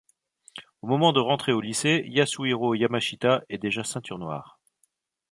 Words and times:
Au 0.81 0.87
moment 0.87 1.13
de 1.13 1.19
rentrer 1.19 1.51
au 1.51 1.61
lycée, 1.61 2.01
Yasuhiro 2.09 2.73
Yamashita 2.73 3.43
est 3.49 3.59
déjà 3.59 3.83
ceinture 3.83 4.17
noire. 4.17 4.59